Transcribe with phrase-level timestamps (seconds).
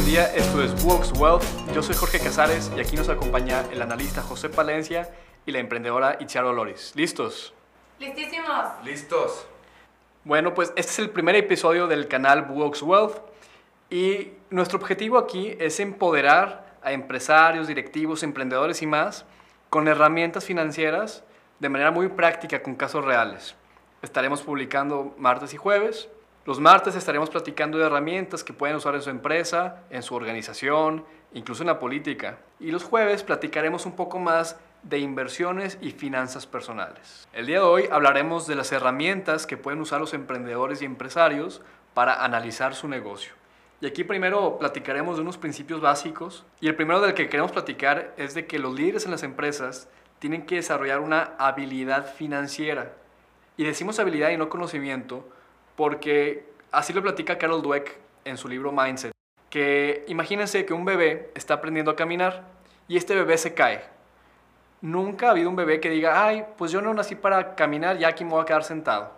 [0.00, 1.44] buen día, esto es Works Wealth.
[1.74, 5.10] Yo soy Jorge Casares y aquí nos acompaña el analista José Palencia
[5.44, 6.92] y la emprendedora Itziar Loris.
[6.94, 7.52] ¿Listos?
[7.98, 8.82] Listísimos.
[8.82, 9.46] Listos.
[10.24, 13.18] Bueno, pues este es el primer episodio del canal Works Wealth
[13.90, 19.26] y nuestro objetivo aquí es empoderar a empresarios, directivos, emprendedores y más
[19.68, 21.24] con herramientas financieras
[21.58, 23.54] de manera muy práctica con casos reales.
[24.00, 26.08] Estaremos publicando martes y jueves
[26.50, 31.04] los martes estaremos platicando de herramientas que pueden usar en su empresa, en su organización,
[31.32, 32.38] incluso en la política.
[32.58, 37.28] Y los jueves platicaremos un poco más de inversiones y finanzas personales.
[37.32, 41.62] El día de hoy hablaremos de las herramientas que pueden usar los emprendedores y empresarios
[41.94, 43.32] para analizar su negocio.
[43.80, 46.44] Y aquí primero platicaremos de unos principios básicos.
[46.60, 49.88] Y el primero del que queremos platicar es de que los líderes en las empresas
[50.18, 52.90] tienen que desarrollar una habilidad financiera.
[53.56, 55.24] Y decimos habilidad y no conocimiento
[55.80, 59.12] porque así lo platica Carol Dweck en su libro Mindset,
[59.48, 62.44] que imagínense que un bebé está aprendiendo a caminar
[62.88, 63.82] y este bebé se cae.
[64.80, 68.08] Nunca ha habido un bebé que diga, ay, pues yo no nací para caminar, ya
[68.08, 69.12] aquí me voy a quedar sentado.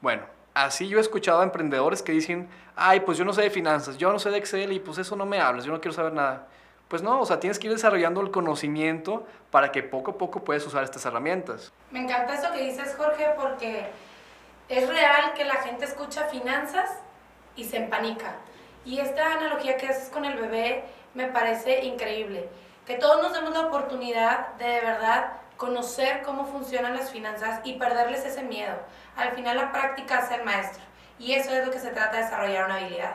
[0.00, 0.22] Bueno,
[0.54, 3.98] así yo he escuchado a emprendedores que dicen, ay, pues yo no sé de finanzas,
[3.98, 6.12] yo no sé de Excel y pues eso no me hablas, yo no quiero saber
[6.12, 6.48] nada.
[6.88, 10.44] Pues no, o sea, tienes que ir desarrollando el conocimiento para que poco a poco
[10.44, 11.72] puedas usar estas herramientas.
[11.90, 13.86] Me encanta eso que dices, Jorge, porque
[14.68, 16.90] es real que la gente escucha finanzas
[17.56, 18.34] y se empanica.
[18.84, 22.48] Y esta analogía que haces con el bebé me parece increíble.
[22.86, 27.78] Que todos nos demos la oportunidad de de verdad conocer cómo funcionan las finanzas y
[27.78, 28.74] perderles ese miedo.
[29.16, 30.82] Al final la práctica hace el maestro.
[31.18, 33.14] Y eso es lo que se trata de desarrollar una habilidad.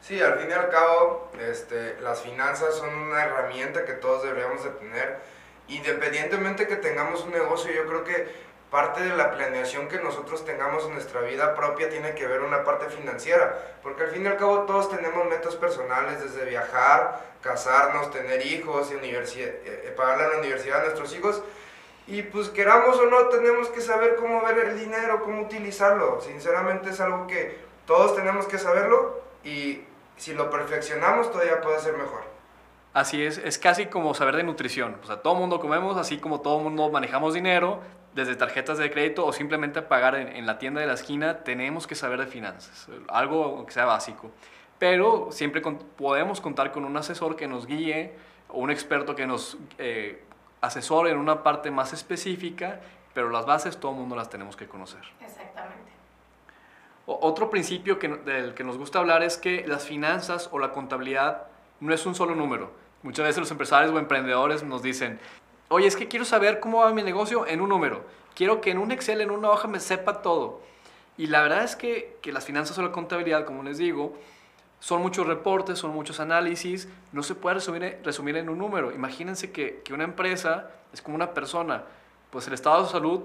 [0.00, 4.62] Sí, al fin y al cabo, este, las finanzas son una herramienta que todos deberíamos
[4.62, 5.18] de tener.
[5.68, 8.28] Independientemente que tengamos un negocio, yo creo que
[8.72, 12.64] parte de la planeación que nosotros tengamos en nuestra vida propia tiene que ver una
[12.64, 18.10] parte financiera, porque al fin y al cabo todos tenemos metas personales, desde viajar, casarnos,
[18.10, 18.96] tener hijos, eh,
[19.36, 21.42] eh, pagarle a la universidad a nuestros hijos,
[22.06, 26.22] y pues queramos o no, tenemos que saber cómo ver el dinero, cómo utilizarlo.
[26.22, 29.84] Sinceramente es algo que todos tenemos que saberlo y
[30.16, 32.22] si lo perfeccionamos todavía puede ser mejor.
[32.94, 34.98] Así es, es casi como saber de nutrición.
[35.02, 37.80] O sea, todo mundo comemos, así como todo mundo manejamos dinero,
[38.14, 41.94] desde tarjetas de crédito o simplemente pagar en, la tienda de la esquina, tenemos que
[41.94, 44.30] saber de finanzas, algo que sea básico.
[44.78, 48.12] Pero siempre podemos contar con un asesor que nos guíe
[48.48, 50.24] o un experto que nos eh,
[50.60, 52.80] asesore en una parte más específica,
[53.14, 55.02] pero las bases todo el mundo las tenemos que conocer.
[55.20, 55.92] Exactamente.
[57.06, 61.44] otro principio que, del que nos gusta hablar es que las finanzas o la contabilidad
[61.80, 62.72] no es un solo número.
[63.02, 65.18] Muchas veces los empresarios o emprendedores nos dicen,
[65.74, 68.04] Oye, es que quiero saber cómo va mi negocio en un número.
[68.34, 70.60] Quiero que en un Excel, en una hoja, me sepa todo.
[71.16, 74.14] Y la verdad es que, que las finanzas o la contabilidad, como les digo,
[74.80, 78.92] son muchos reportes, son muchos análisis, no se puede resumir, resumir en un número.
[78.92, 81.84] Imagínense que, que, una empresa es como una persona,
[82.28, 83.22] pues el estado de salud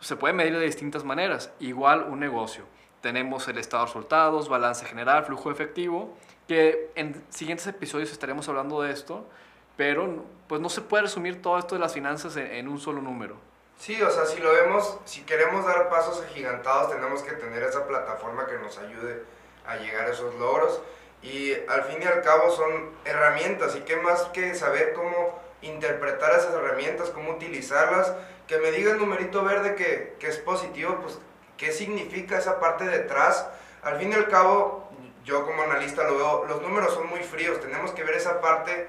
[0.00, 2.64] se puede medir de distintas maneras, igual un negocio.
[3.02, 6.16] Tenemos el estado de resultados, balance general, flujo efectivo,
[6.48, 9.28] que en siguientes episodios estaremos hablando de esto,
[9.76, 13.36] pero pues no se puede resumir todo esto de las finanzas en, un solo número.
[13.78, 17.86] Sí, o sea, si lo vemos, si queremos dar pasos agigantados, tenemos que tener esa
[17.86, 19.22] plataforma que nos ayude
[19.66, 20.80] a llegar a esos logros.
[21.22, 26.32] Y al fin y al cabo son herramientas, y qué más que saber cómo interpretar
[26.32, 28.12] esas herramientas, cómo utilizarlas,
[28.46, 31.18] que me diga el numerito verde que, que es positivo, pues
[31.56, 33.48] qué significa esa parte detrás.
[33.82, 34.90] Al fin y al cabo,
[35.24, 38.88] yo como analista lo veo, los números son muy fríos, tenemos que ver esa parte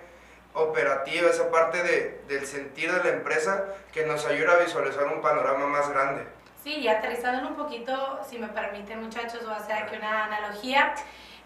[0.53, 5.21] operativa, esa parte de, del sentir de la empresa que nos ayuda a visualizar un
[5.21, 6.27] panorama más grande.
[6.63, 10.93] Sí, y aterrizando un poquito, si me permiten muchachos, voy a hacer aquí una analogía,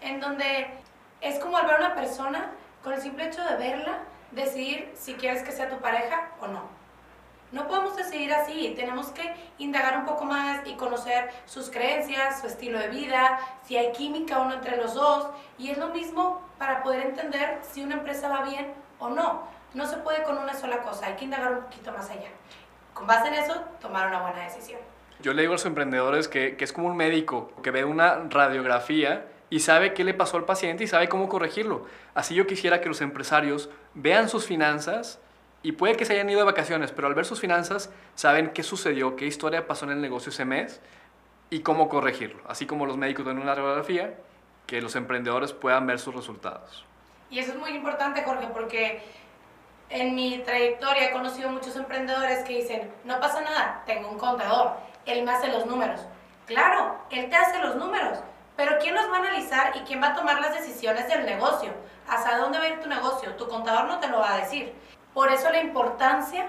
[0.00, 0.68] en donde
[1.20, 2.52] es como al ver a una persona,
[2.84, 3.98] con el simple hecho de verla,
[4.30, 6.78] decidir si quieres que sea tu pareja o no.
[7.50, 12.46] No podemos decidir así, tenemos que indagar un poco más y conocer sus creencias, su
[12.46, 15.28] estilo de vida, si hay química o no entre los dos.
[15.56, 19.42] Y es lo mismo para poder entender si una empresa va bien o no.
[19.74, 22.30] No se puede con una sola cosa, hay que indagar un poquito más allá.
[22.94, 24.80] Con base en eso, tomar una buena decisión.
[25.20, 28.24] Yo le digo a los emprendedores que, que es como un médico que ve una
[28.28, 31.86] radiografía y sabe qué le pasó al paciente y sabe cómo corregirlo.
[32.14, 35.20] Así yo quisiera que los empresarios vean sus finanzas
[35.62, 38.62] y puede que se hayan ido de vacaciones, pero al ver sus finanzas saben qué
[38.62, 40.80] sucedió, qué historia pasó en el negocio ese mes
[41.50, 42.42] y cómo corregirlo.
[42.46, 44.14] Así como los médicos ven una radiografía,
[44.66, 46.84] que los emprendedores puedan ver sus resultados.
[47.30, 49.02] Y eso es muy importante, Jorge, porque
[49.90, 54.76] en mi trayectoria he conocido muchos emprendedores que dicen, no pasa nada, tengo un contador,
[55.06, 56.00] él me hace los números.
[56.46, 58.18] Claro, él te hace los números,
[58.56, 61.70] Pero ¿quién los va a analizar y quién va a tomar las decisiones del negocio?
[62.08, 63.36] ¿Hasta dónde va a ir tu negocio?
[63.36, 64.74] Tu contador no te lo va a decir.
[65.14, 66.48] Por eso la importancia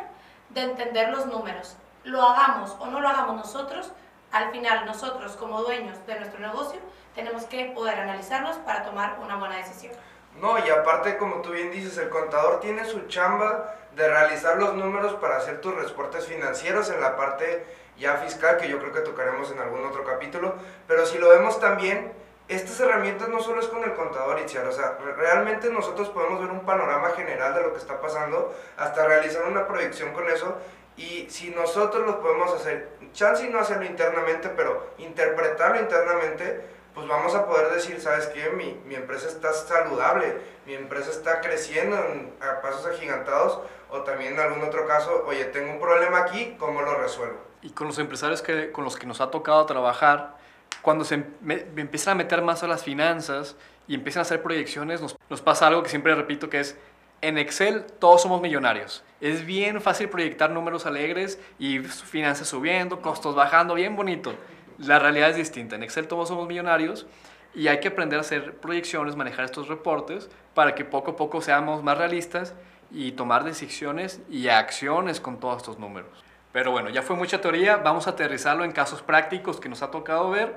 [0.50, 1.78] de entender los números.
[2.04, 3.92] Lo hagamos o no lo hagamos nosotros,
[4.31, 6.80] al final nosotros como dueños de nuestro negocio
[7.14, 9.94] tenemos que poder analizarlos para tomar una buena decisión.
[10.40, 14.76] No, y aparte, como tú bien dices, el contador tiene su chamba de realizar los
[14.76, 17.66] números para hacer tus reportes financieros en la parte
[17.98, 20.56] ya fiscal, que yo creo que tocaremos en algún otro capítulo,
[20.88, 22.14] pero si lo vemos también,
[22.48, 26.50] estas herramientas no solo es con el contador, Itziar, o sea, realmente nosotros podemos ver
[26.50, 30.56] un panorama general de lo que está pasando, hasta realizar una proyección con eso,
[30.96, 36.62] y si nosotros lo podemos hacer, chance no hacerlo internamente, pero interpretarlo internamente,
[37.00, 38.50] pues vamos a poder decir, ¿sabes qué?
[38.50, 40.36] Mi, mi empresa está saludable,
[40.66, 43.60] mi empresa está creciendo a pasos agigantados,
[43.90, 47.38] o también en algún otro caso, oye, tengo un problema aquí, ¿cómo lo resuelvo?
[47.62, 50.36] Y con los empresarios que, con los que nos ha tocado trabajar,
[50.81, 53.56] cuando se empiezan a meter más a las finanzas
[53.88, 56.78] y empiezan a hacer proyecciones, nos, nos pasa algo que siempre repito, que es,
[57.22, 59.06] en Excel todos somos millonarios.
[59.22, 64.36] Es bien fácil proyectar números alegres y finanzas subiendo, costos bajando, bien bonito.
[64.80, 65.76] La realidad es distinta.
[65.76, 67.06] En Excel todos somos millonarios
[67.54, 71.42] y hay que aprender a hacer proyecciones, manejar estos reportes para que poco a poco
[71.42, 72.54] seamos más realistas
[72.90, 76.24] y tomar decisiones y acciones con todos estos números.
[76.54, 79.92] Pero bueno, ya fue mucha teoría, vamos a aterrizarlo en casos prácticos que nos ha
[79.92, 80.56] tocado ver.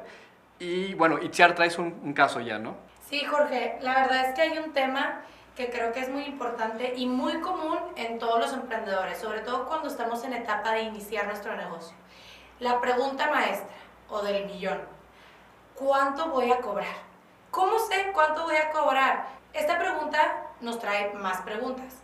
[0.60, 2.76] Y bueno, Itziar traes un, un caso ya, ¿no?
[3.10, 5.22] Sí, Jorge, la verdad es que hay un tema
[5.56, 9.66] que creo que es muy importante y muy común en todos los emprendedores, sobre todo
[9.66, 11.94] cuando estamos en etapa de iniciar nuestro negocio.
[12.60, 13.81] La pregunta maestra
[14.12, 14.78] o del millón,
[15.74, 16.94] ¿cuánto voy a cobrar?
[17.50, 19.26] ¿Cómo sé cuánto voy a cobrar?
[19.54, 20.18] Esta pregunta
[20.60, 21.94] nos trae más preguntas.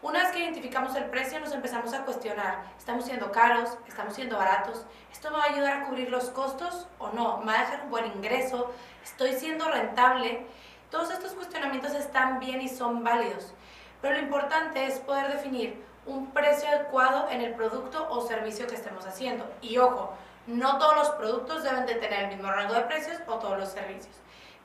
[0.00, 3.76] Una vez que identificamos el precio, nos empezamos a cuestionar, ¿estamos siendo caros?
[3.88, 4.86] ¿Estamos siendo baratos?
[5.12, 7.38] ¿Esto me va a ayudar a cubrir los costos o no?
[7.38, 8.70] ¿Me va a dejar un buen ingreso?
[9.02, 10.46] ¿Estoy siendo rentable?
[10.90, 13.52] Todos estos cuestionamientos están bien y son válidos,
[14.00, 18.76] pero lo importante es poder definir un precio adecuado en el producto o servicio que
[18.76, 19.44] estemos haciendo.
[19.60, 20.12] Y ojo,
[20.46, 23.70] no todos los productos deben de tener el mismo rango de precios o todos los
[23.70, 24.14] servicios.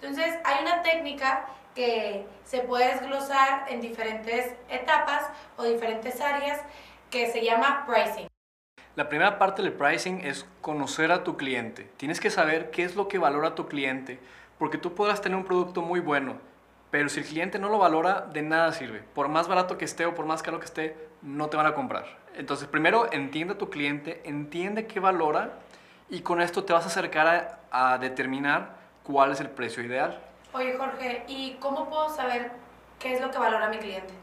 [0.02, 1.46] Entonces, hay una técnica
[1.76, 6.60] que se puede desglosar en diferentes etapas o diferentes áreas
[7.10, 8.28] que se llama pricing.
[8.96, 11.90] La primera parte del pricing es conocer a tu cliente.
[11.98, 14.20] Tienes que saber qué es lo que valora tu cliente,
[14.60, 16.40] porque tú podrás tener un producto muy bueno,
[16.92, 19.00] pero si el cliente no lo valora, de nada sirve.
[19.00, 21.74] Por más barato que esté o por más caro que esté, no te van a
[21.74, 22.06] comprar.
[22.36, 25.54] Entonces, primero entiende a tu cliente, entiende qué valora
[26.10, 30.22] y con esto te vas a acercar a, determinar cuál es el precio ideal.
[30.52, 32.52] Oye, Jorge, ¿y cómo puedo saber
[33.00, 34.14] qué es lo que valora mi cliente?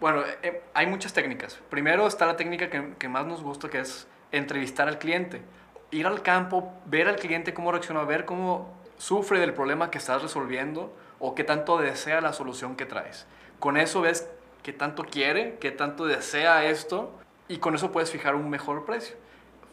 [0.00, 1.60] Bueno, eh, hay muchas técnicas.
[1.68, 5.42] Primero está la técnica que, que, más nos gusta, que es entrevistar al cliente.
[5.90, 10.22] Ir al campo, ver al cliente cómo reacciona, ver cómo sufre del problema que estás
[10.22, 13.26] resolviendo o qué tanto desea la solución que traes.
[13.58, 14.28] Con eso ves
[14.62, 17.12] qué tanto quiere, qué tanto desea esto
[17.48, 19.16] y con eso puedes fijar un mejor precio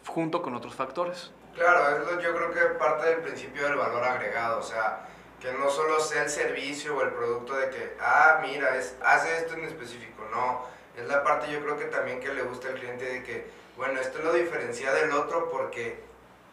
[0.06, 1.30] junto con otros factores.
[1.54, 5.06] Claro, es yo creo que parte del principio del valor agregado, o sea,
[5.40, 9.36] que no solo sea el servicio o el producto de que, ah, mira, es, hace
[9.38, 10.62] esto en específico, no,
[10.96, 13.46] es la parte yo creo que también que le gusta al cliente de que,
[13.76, 16.02] bueno, esto lo diferencia del otro porque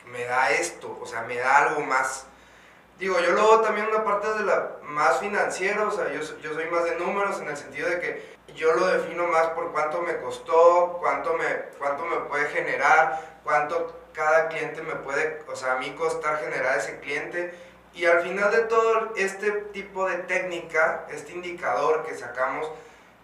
[0.07, 2.25] me da esto, o sea, me da algo más
[2.99, 6.65] digo, yo luego también una parte de la más financiera, o sea, yo, yo soy
[6.65, 10.17] más de números en el sentido de que yo lo defino más por cuánto me
[10.17, 11.45] costó, cuánto me,
[11.77, 16.77] cuánto me puede generar, cuánto cada cliente me puede, o sea, a mí costar generar
[16.77, 17.53] ese cliente.
[17.93, 22.69] Y al final de todo este tipo de técnica, este indicador que sacamos,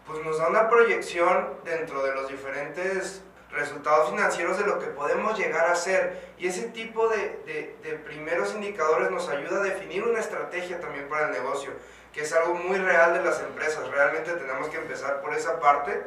[0.07, 3.21] pues nos da una proyección dentro de los diferentes
[3.51, 6.19] resultados financieros de lo que podemos llegar a hacer.
[6.37, 11.27] Y ese tipo de, de, primeros indicadores nos ayuda a definir una estrategia también para
[11.27, 11.71] el negocio,
[12.13, 13.87] que es algo muy real de las empresas.
[13.89, 16.03] Realmente tenemos que empezar por esa parte.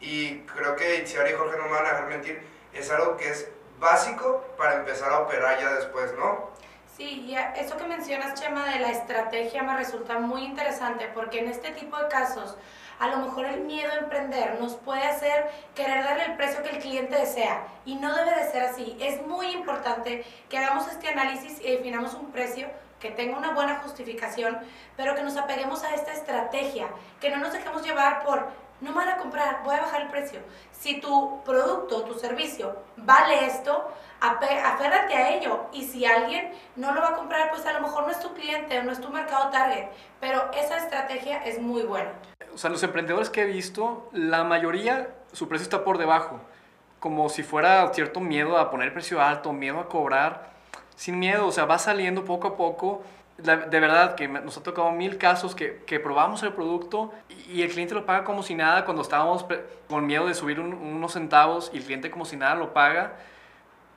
[0.00, 2.40] Y creo que Itziar y Jorge no me van a dejar mentir,
[2.72, 6.50] es algo que es básico para empezar a operar ya después, ¿no?
[6.96, 11.48] Sí, y eso que mencionas, Chema, de la estrategia me resulta muy interesante porque en
[11.48, 12.56] este tipo de casos,
[12.98, 16.70] a lo mejor el miedo a emprender nos puede hacer querer darle el precio que
[16.70, 18.96] el cliente desea y no debe de ser así.
[19.00, 22.68] Es muy importante que hagamos este análisis y definamos un precio
[22.98, 24.58] que tenga una buena justificación,
[24.96, 28.96] pero que nos apeguemos a esta estrategia, que no nos dejemos llevar por no me
[28.96, 30.40] van a comprar, voy a bajar el precio.
[30.72, 33.88] Si tu producto, tu servicio vale esto,
[34.20, 35.66] aférrate a ello.
[35.72, 38.32] Y si alguien no lo va a comprar, pues a lo mejor no es tu
[38.34, 39.88] cliente, no es tu mercado target.
[40.20, 42.12] Pero esa estrategia es muy buena.
[42.54, 46.40] O sea, los emprendedores que he visto, la mayoría, su precio está por debajo.
[46.98, 50.50] Como si fuera cierto miedo a poner precio alto, miedo a cobrar.
[50.96, 53.02] sin miedo, o sea, va saliendo poco a poco.
[53.42, 57.12] De verdad que nos ha tocado mil casos que, que probamos el producto
[57.48, 59.44] y, el cliente lo paga como si nada cuando estábamos
[59.88, 63.16] con miedo de subir unos centavos y el cliente como si nada lo paga.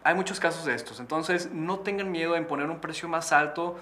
[0.04, 3.78] Hay muchos casos de estos, entonces no tengan miedo en poner un precio más alto,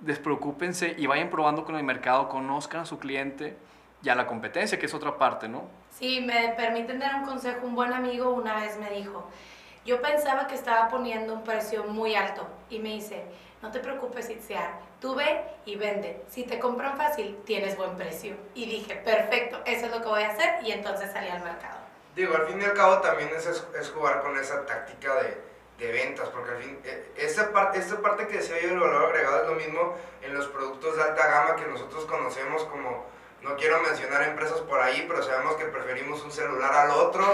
[0.00, 3.56] despreocúpense y vayan probando con el mercado, conozcan a su cliente
[4.02, 5.62] y a la competencia, que es otra parte, ¿no?
[5.90, 7.66] Sí, me permiten dar un consejo.
[7.66, 9.26] Un buen amigo una vez me dijo,
[9.86, 13.24] yo pensaba que estaba poniendo un precio muy alto y me dice,
[13.62, 16.22] no te preocupes, Itziar, tú ve y vende.
[16.30, 18.34] Si te compran fácil, tienes buen precio.
[18.54, 21.76] Y dije, perfecto, eso es lo que voy a hacer y entonces salí al mercado.
[22.16, 25.36] Digo, al fin y al cabo también es, es jugar con esa táctica de,
[25.78, 29.42] de ventas, porque al fin, eh, esta parte, parte que decía yo del valor agregado
[29.42, 33.04] es lo mismo en los productos de alta gama que nosotros conocemos como
[33.44, 37.24] no quiero mencionar empresas por ahí, pero sabemos que preferimos un celular al otro,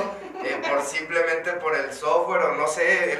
[0.44, 3.16] eh, por simplemente por el software o no sé,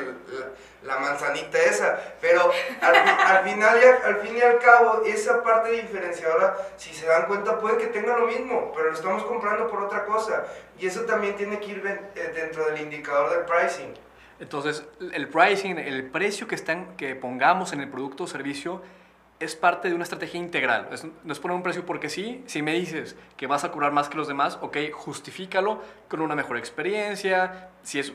[0.83, 2.17] la, manzanita esa.
[2.21, 7.27] Pero al, final y al, fin y al cabo, esa parte diferenciadora, si se dan
[7.27, 10.45] cuenta, puede que tenga lo mismo, pero lo estamos comprando por otra cosa.
[10.79, 13.95] Y eso también tiene que ir eh, dentro del indicador del pricing.
[14.41, 18.83] Entonces, el pricing, el precio que, están, que pongamos en el producto o servicio,
[19.41, 20.89] es parte de una estrategia integral.
[21.25, 22.45] no es poner un precio porque sí.
[22.47, 26.37] Si me dices que vas a cobrar más que los demás, ok, justifícalo con una
[26.37, 27.71] mejor experiencia.
[27.83, 28.13] Si es,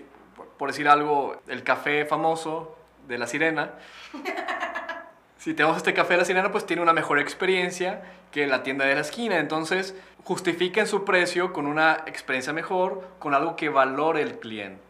[0.57, 2.77] por decir algo, el café famoso
[3.07, 3.73] de la sirena.
[5.39, 8.85] si tenemos este café de la sirena, pues tiene una mejor experiencia que la tienda
[8.85, 9.39] de la esquina.
[9.39, 14.81] Entonces, justifiquen su precio con una experiencia mejor, con algo que valore el cliente.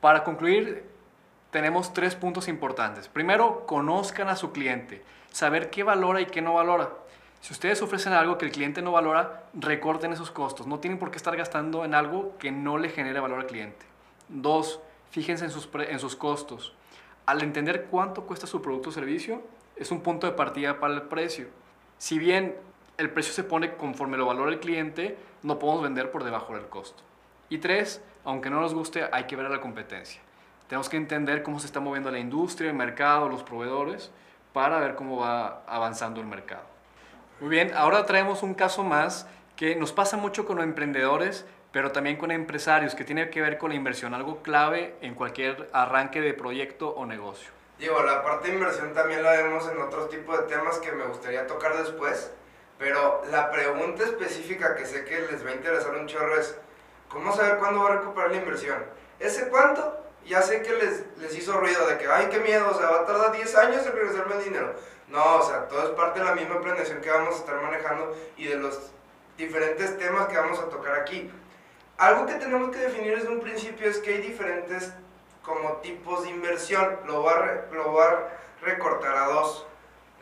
[0.00, 0.84] Para concluir,
[1.52, 3.06] tenemos tres puntos importantes.
[3.06, 6.90] Primero, conozcan a su cliente saber qué valora y qué no valora.
[7.40, 10.66] Si ustedes ofrecen algo que el cliente no valora, recorten esos costos.
[10.66, 13.86] No tienen por qué estar gastando en algo que no le genere valor al cliente.
[14.28, 16.74] Dos, fíjense en sus, en sus costos.
[17.24, 19.42] Al entender cuánto cuesta su producto o servicio,
[19.76, 21.48] es un punto de partida para el precio.
[21.96, 22.56] Si bien
[22.98, 26.66] el precio se pone conforme lo valora el cliente, no podemos vender por debajo del
[26.66, 27.02] costo.
[27.48, 30.20] Y tres, aunque no nos guste, hay que ver a la competencia.
[30.68, 34.10] Tenemos que entender cómo se está moviendo la industria, el mercado, los proveedores
[34.52, 36.62] para ver cómo va avanzando el mercado.
[37.40, 39.26] Muy bien, ahora traemos un caso más
[39.56, 43.58] que nos pasa mucho con los emprendedores, pero también con empresarios, que tiene que ver
[43.58, 47.50] con la inversión, algo clave en cualquier arranque de proyecto o negocio.
[47.78, 51.04] Digo, la parte de inversión también la vemos en otro tipo de temas que me
[51.04, 52.30] gustaría tocar después,
[52.78, 56.58] pero la pregunta específica que sé que les va a interesar un chorro es,
[57.08, 58.84] ¿cómo saber cuándo va a recuperar la inversión?
[59.18, 59.98] ¿Ese cuánto?
[60.26, 63.00] Ya sé que les, les hizo ruido de que, ay, qué miedo, o sea, va
[63.00, 64.74] a tardar 10 años en regresarme el dinero.
[65.08, 68.16] No, o sea, todo es parte de la misma planeación que vamos a estar manejando
[68.36, 68.78] y de los
[69.36, 71.30] diferentes temas que vamos a tocar aquí.
[71.98, 74.92] Algo que tenemos que definir desde un principio es que hay diferentes
[75.42, 76.98] como tipos de inversión.
[77.06, 78.28] Lo voy a, lo voy a
[78.62, 79.66] recortar a dos.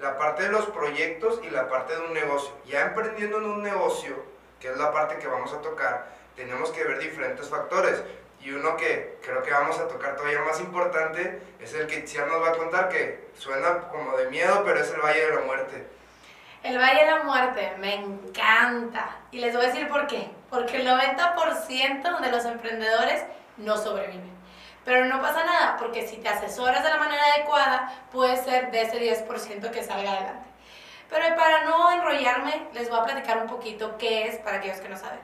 [0.00, 2.50] La parte de los proyectos y la parte de un negocio.
[2.66, 4.14] Ya emprendiendo en un negocio,
[4.58, 8.02] que es la parte que vamos a tocar, tenemos que ver diferentes factores.
[8.48, 12.28] Y uno que creo que vamos a tocar todavía más importante es el que Itziar
[12.28, 15.40] nos va a contar, que suena como de miedo, pero es el Valle de la
[15.42, 15.86] Muerte.
[16.62, 19.18] El Valle de la Muerte me encanta.
[19.32, 20.30] Y les voy a decir por qué.
[20.48, 23.22] Porque el 90% de los emprendedores
[23.58, 24.32] no sobreviven.
[24.82, 28.80] Pero no pasa nada, porque si te asesoras de la manera adecuada, puede ser de
[28.80, 30.48] ese 10% que salga adelante.
[31.10, 34.88] Pero para no enrollarme, les voy a platicar un poquito qué es para aquellos que
[34.88, 35.20] no saben.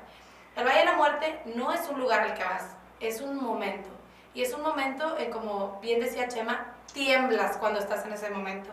[0.56, 3.88] El Valle de la Muerte no es un lugar al que vas, es un momento.
[4.34, 8.70] Y es un momento, en como bien decía Chema, tiemblas cuando estás en ese momento.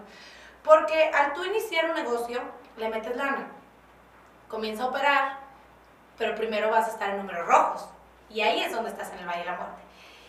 [0.64, 2.42] Porque al tú iniciar un negocio,
[2.78, 3.48] le metes lana.
[4.48, 5.38] Comienza a operar,
[6.18, 7.90] pero primero vas a estar en números rojos.
[8.30, 9.82] Y ahí es donde estás en el Valle de la Muerte.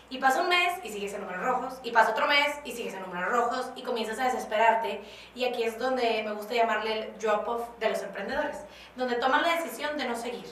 [0.09, 2.93] Y pasa un mes y sigues en números rojos, y pasa otro mes y sigues
[2.93, 5.03] en números rojos, y comienzas a desesperarte.
[5.33, 8.57] Y aquí es donde me gusta llamarle el drop-off de los emprendedores,
[8.95, 10.45] donde toman la decisión de no seguir.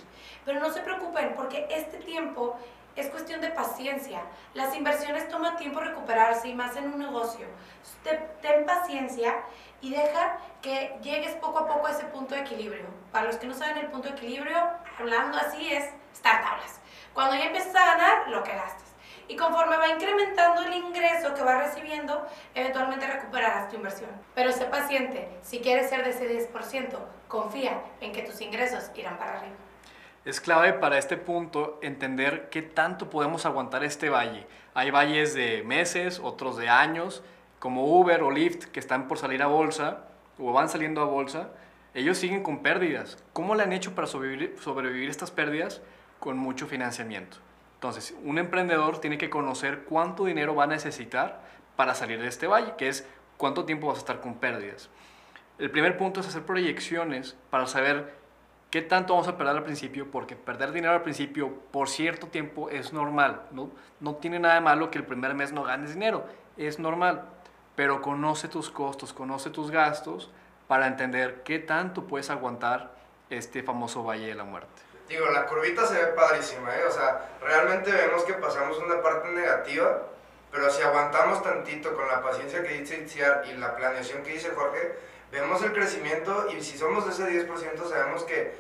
[0.46, 2.58] Pero no se preocupen, porque este tiempo
[2.96, 4.22] es cuestión de paciencia.
[4.54, 7.48] Las inversiones toman tiempo recuperarse y más en un negocio.
[8.42, 9.36] Ten paciencia
[9.82, 12.86] y deja que llegues poco a poco a ese punto de equilibrio.
[13.12, 14.58] Para los que no saben el punto de equilibrio,
[15.00, 16.80] hablando así es estar tablas.
[17.14, 18.92] Cuando ya empiezas a ganar, lo que gastas.
[19.28, 24.10] Y conforme va incrementando el ingreso que vas recibiendo, eventualmente recuperarás tu inversión.
[24.36, 26.98] Pero sé paciente, si quieres ser de ese 10%,
[27.30, 29.56] confía en que tus ingresos irán para arriba.
[30.24, 34.46] Es clave para este punto entender qué tanto podemos aguantar este valle.
[34.76, 37.24] Hay valles de meses, otros de años,
[37.58, 40.06] como Uber o Lyft, que están por salir a bolsa
[40.38, 41.50] o van saliendo a bolsa.
[41.96, 43.18] Ellos siguen con pérdidas.
[43.34, 45.82] ¿Cómo le han hecho para sobrevivir, sobrevivir estas pérdidas?
[46.20, 47.38] Con mucho financiamiento.
[47.74, 51.42] Entonces, un emprendedor tiene que conocer cuánto dinero va a necesitar
[51.76, 54.92] para salir de este valle, que es cuánto tiempo vas a estar con pérdidas.
[55.58, 58.21] El primer punto es hacer proyecciones para saber
[58.72, 62.70] qué tanto vamos a perder al principio, porque perder dinero al principio por cierto tiempo
[62.70, 63.44] es normal.
[63.52, 66.26] No, no tiene nada de malo que el primer mes no ganes dinero,
[66.58, 67.26] es normal.
[67.76, 70.32] Pero conoce tus costos, conoce tus gastos
[70.68, 72.96] para entender qué tanto puedes aguantar
[73.30, 74.82] este famoso Valle de la Muerte.
[75.08, 76.86] Digo, la curvita se ve padrísima, ¿eh?
[76.88, 80.04] O sea, realmente vemos que pasamos una parte negativa,
[80.50, 84.52] pero si aguantamos tantito con la paciencia que dice Itziar y la planeación que dice
[84.52, 84.96] Jorge,
[85.32, 88.54] vemos el crecimiento y si somos de ese 10% sabemos que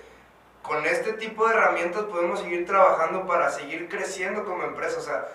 [0.62, 5.00] con este tipo de herramientas podemos seguir trabajando para seguir creciendo como empresa.
[5.00, 5.28] O sea,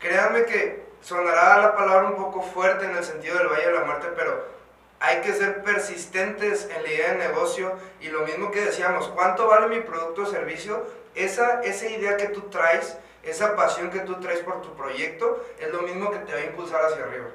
[0.00, 3.84] créanme que sonará la palabra un poco fuerte en el sentido del Valle de la
[3.84, 4.44] Muerte, pero
[5.00, 9.46] hay que ser persistentes en la idea de negocio y lo mismo que decíamos, ¿cuánto
[9.46, 10.86] vale mi producto o servicio?
[11.14, 15.72] Esa, esa idea que tú traes, esa pasión que tú traes por tu proyecto, es
[15.72, 17.26] lo mismo que te va a impulsar hacia arriba.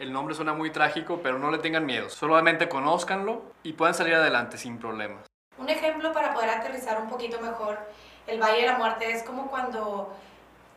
[0.00, 2.08] El nombre suena muy trágico, pero no le tengan miedo.
[2.08, 5.26] Solamente conózcanlo y puedan salir adelante sin problemas.
[5.58, 7.78] Un ejemplo para poder aterrizar un poquito mejor,
[8.26, 10.10] el Valle de la Muerte es como cuando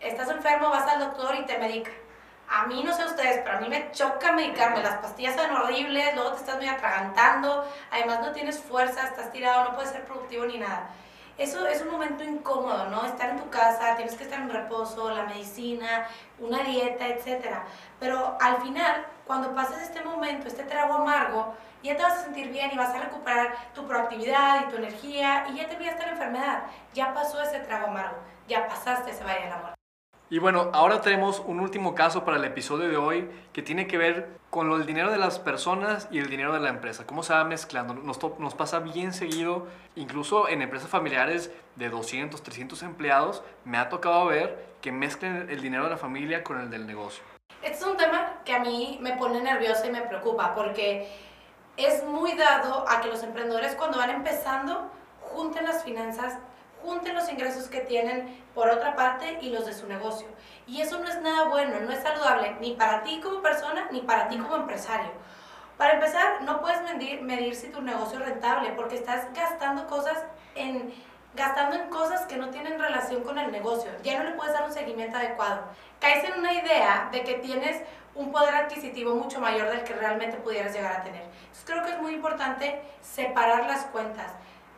[0.02, 1.90] estás enfermo, vas al doctor y te medica.
[2.50, 4.84] A mí, no sé ustedes, pero a mí me choca medicarme.
[4.84, 9.70] Las pastillas son horribles, luego te estás muy atragantando, además no tienes fuerza, estás tirado,
[9.70, 10.90] no puedes ser productivo ni nada.
[11.38, 13.06] Eso es un momento incómodo, ¿no?
[13.06, 17.48] Estar en tu casa, tienes que estar en reposo, la medicina, una dieta, etc.
[18.00, 22.50] Pero al final, cuando pases este momento, este trago amargo, ya te vas a sentir
[22.50, 26.12] bien y vas a recuperar tu proactividad y tu energía y ya te olvidaste la
[26.12, 26.64] enfermedad.
[26.94, 29.83] Ya pasó ese trago amargo, ya pasaste ese valle de la muerte.
[30.34, 34.00] Y bueno, ahora tenemos un último caso para el episodio de hoy que tiene que
[34.00, 37.06] ver con el dinero de las personas y el dinero de la empresa.
[37.06, 37.94] ¿Cómo se va mezclando?
[37.94, 43.90] Nos, nos pasa bien seguido, incluso en empresas familiares de 200, 300 empleados, me ha
[43.90, 47.24] tocado ver que mezclen el dinero de la familia con el del negocio.
[47.62, 51.16] Este es un tema que a mí me pone nerviosa y me preocupa porque
[51.78, 54.90] es muy dado a que los emprendedores cuando van empezando
[55.22, 56.40] junten las finanzas,
[56.84, 60.28] junten los ingresos que tienen por otra parte y los de su negocio.
[60.68, 64.02] Y eso no es nada bueno, no es saludable ni para ti como persona ni
[64.02, 65.12] para ti como empresario.
[65.78, 70.18] Para empezar, no puedes medir, medir si tu negocio es rentable porque estás gastando cosas
[70.56, 70.94] en
[71.36, 73.90] gastando en cosas que no tienen relación con el negocio.
[74.04, 75.64] Ya no le puedes dar un seguimiento adecuado.
[76.00, 77.82] Caes en una idea de que tienes
[78.16, 81.24] un poder adquisitivo mucho mayor del que realmente pudieras llegar a tener.
[81.24, 84.32] Entonces creo que es muy importante separar las cuentas.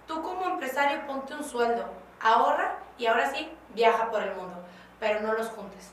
[0.08, 1.86] Tú como empresario ponte un sueldo,
[2.20, 4.64] ahorra y ahora sí viaja por el mundo,
[5.00, 5.92] pero no los juntes.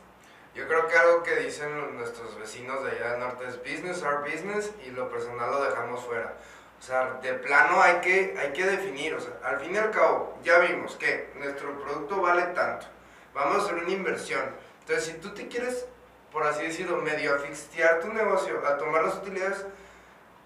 [0.54, 4.22] Yo creo que algo que dicen nuestros vecinos de allá del norte es business our
[4.22, 6.34] business y lo personal lo dejamos fuera.
[6.78, 9.90] O sea, de plano hay que, hay que definir, o sea, al fin y al
[9.92, 12.86] cabo, ya vimos que nuestro producto vale tanto,
[13.32, 14.42] vamos a hacer una inversión.
[14.80, 15.86] Entonces, si tú te quieres,
[16.32, 19.64] por así decirlo, medio asfixiar tu negocio a tomar las utilidades,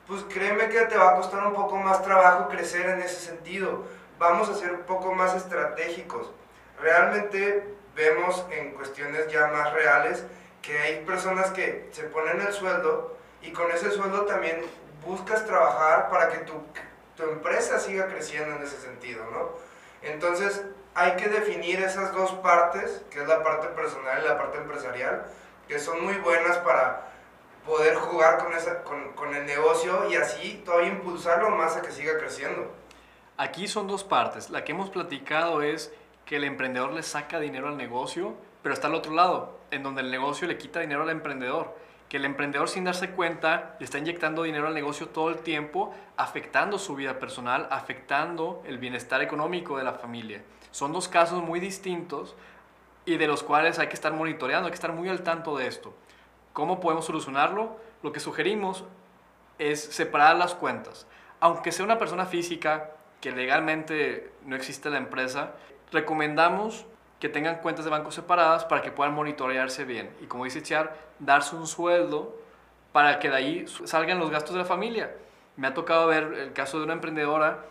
[0.07, 3.85] pues créeme que te va a costar un poco más trabajo crecer en ese sentido.
[4.19, 6.31] Vamos a ser un poco más estratégicos.
[6.81, 7.65] Realmente
[7.95, 10.25] vemos en cuestiones ya más reales
[10.63, 14.61] que hay personas que se ponen el sueldo y con ese sueldo también
[15.05, 16.55] buscas trabajar para que tu,
[17.17, 19.51] tu empresa siga creciendo en ese sentido, ¿no?
[20.03, 20.63] Entonces,
[20.95, 25.27] hay que definir esas dos partes, que es la parte personal y la parte empresarial,
[25.69, 27.13] que son muy buenas para
[27.67, 28.39] poder jugar
[28.85, 32.73] con, el negocio y así todavía impulsarlo más a que siga creciendo.
[33.37, 34.49] Aquí son dos partes.
[34.51, 35.93] La que hemos platicado es
[36.25, 40.01] que el emprendedor le saca dinero al negocio, pero está al otro lado, en donde
[40.01, 41.75] el negocio le quita dinero al emprendedor
[42.09, 45.93] que el emprendedor sin darse cuenta le está inyectando dinero al negocio todo el tiempo,
[46.17, 50.43] afectando su vida personal, afectando el bienestar económico de la familia.
[50.71, 52.37] Son dos casos muy distintos
[53.05, 55.67] y de los cuales hay que estar monitoreando, hay que estar muy al tanto de
[55.67, 55.95] esto.
[56.57, 57.77] ¿Cómo podemos solucionarlo?
[58.03, 58.83] Lo que sugerimos
[59.59, 61.07] es separar las cuentas.
[61.39, 65.53] Aunque sea una persona física que legalmente no existe la empresa,
[65.93, 66.87] recomendamos
[67.21, 70.09] que tengan cuentas de banco separadas para que puedan monitorearse bien.
[70.23, 72.35] Y como dice Char, darse un sueldo
[72.91, 75.15] para que de ahí salgan los gastos de la familia.
[75.57, 77.67] Me ha tocado ver el caso de una emprendedora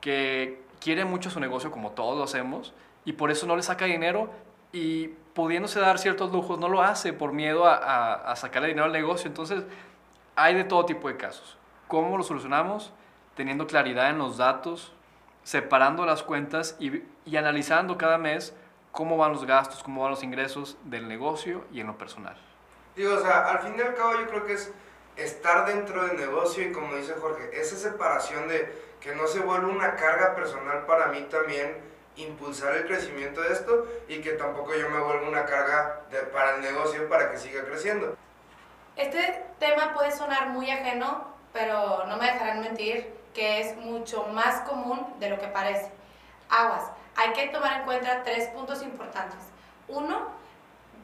[0.00, 2.72] que quiere mucho su negocio como todos lo hacemos
[3.04, 4.30] y por eso no le saca dinero
[4.72, 8.92] y pudiéndose dar ciertos lujos no lo hace por miedo a, a, sacarle dinero al
[8.92, 9.28] negocio.
[9.28, 9.62] Entonces
[10.34, 11.56] hay de todo tipo de casos.
[11.86, 12.92] ¿Cómo lo solucionamos?
[13.36, 14.92] Teniendo claridad en los datos,
[15.44, 18.52] separando las cuentas y, y analizando cada mes
[18.90, 22.36] cómo van los gastos, cómo van los ingresos del negocio y en lo personal.
[22.96, 24.72] Digo, o sea, al fin y al cabo yo creo que es
[25.14, 29.68] estar dentro del negocio y como dice Jorge, esa separación de que no se vuelva
[29.68, 31.76] una carga personal para mí también
[32.18, 36.02] impulsar el crecimiento de esto y que tampoco yo me vuelva una carga
[36.32, 38.16] para el negocio para que siga creciendo.
[38.96, 44.62] Este tema puede sonar muy ajeno, pero no me dejarán mentir que es mucho más
[44.68, 45.90] común de lo que parece.
[46.50, 46.82] Aguas,
[47.14, 49.38] hay que tomar en cuenta tres puntos importantes.
[49.86, 50.28] Uno,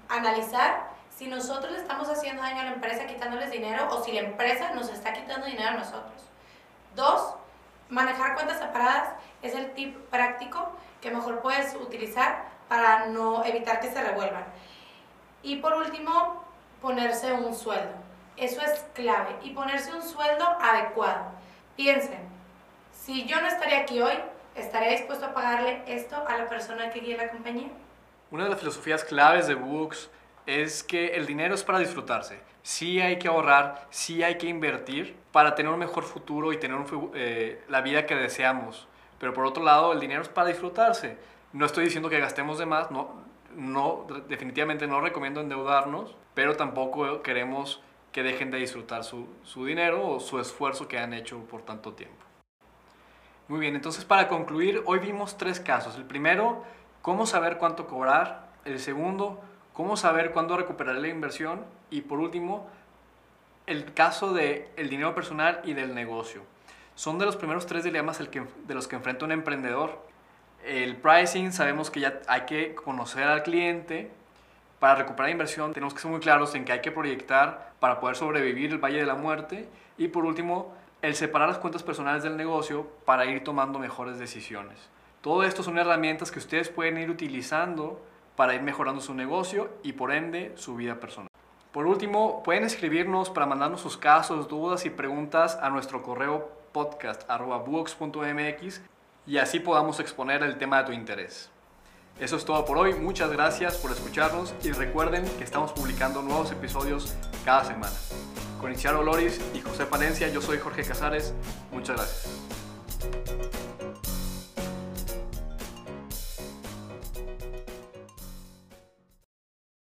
[0.08, 4.72] analizar si nosotros estamos haciendo daño a la empresa quitándoles dinero o si la empresa
[4.74, 6.22] nos está quitando dinero a nosotros.
[6.96, 7.34] Dos,
[7.88, 10.72] manejar cuentas separadas es el tip práctico
[11.04, 14.44] que mejor puedes utilizar para no evitar que se revuelvan.
[15.42, 16.42] Y por último,
[16.80, 17.92] ponerse un sueldo.
[18.38, 19.36] Eso es clave.
[19.42, 21.26] Y ponerse un sueldo adecuado.
[21.76, 22.20] Piensen,
[22.90, 24.14] si yo no estaría aquí hoy,
[24.54, 27.68] ¿estaría dispuesto a pagarle esto a la persona que guía la compañía?
[28.30, 30.08] Una de las filosofías claves de Books
[30.46, 32.40] es que el dinero es para disfrutarse.
[32.62, 36.78] Sí hay que ahorrar, sí hay que invertir para tener un mejor futuro y tener
[37.14, 38.88] eh, la vida que deseamos.
[39.18, 41.16] Pero por otro lado, el dinero es para disfrutarse.
[41.52, 43.12] No estoy diciendo que gastemos de más, no,
[43.54, 47.80] no, definitivamente no recomiendo endeudarnos, pero tampoco queremos
[48.12, 51.92] que dejen de disfrutar su, su dinero o su esfuerzo que han hecho por tanto
[51.94, 52.24] tiempo.
[53.46, 55.96] Muy bien, entonces para concluir, hoy vimos tres casos.
[55.96, 56.64] El primero,
[57.02, 58.48] cómo saber cuánto cobrar.
[58.64, 59.40] El segundo,
[59.74, 61.64] cómo saber cuándo recuperar la inversión.
[61.90, 62.66] Y por último,
[63.66, 66.42] el caso del el dinero personal y del negocio.
[66.94, 69.98] Son de los primeros tres dilemas que, de los que enfrenta un emprendedor.
[70.64, 74.10] El pricing, sabemos que ya hay que conocer al cliente.
[74.78, 78.16] Para recuperar inversión tenemos que ser muy claros en que hay que proyectar para poder
[78.16, 79.68] sobrevivir el Valle de la Muerte.
[79.98, 84.78] Y por último, el separar las cuentas personales del negocio para ir tomando mejores decisiones.
[85.20, 88.00] Todo esto son herramientas que ustedes pueden ir utilizando
[88.36, 91.28] para ir mejorando su negocio y por ende su vida personal.
[91.72, 98.82] Por último, pueden escribirnos para mandarnos sus casos, dudas y preguntas a nuestro correo podcast.buox.mx
[99.26, 101.48] y así podamos exponer el tema de tu interés.
[102.20, 106.52] Eso es todo por hoy, muchas gracias por escucharnos y recuerden que estamos publicando nuevos
[106.52, 107.96] episodios cada semana.
[108.60, 111.32] Con Iciaro Loris y José Palencia, yo soy Jorge Casares,
[111.72, 112.53] muchas gracias.